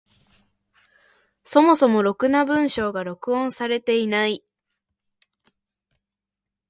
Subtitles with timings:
[1.43, 4.43] そもそもろくな文章が録音されていない。